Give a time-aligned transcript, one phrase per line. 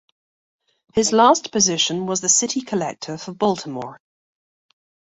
[0.95, 4.01] His last position was the City Collector for Baltimore.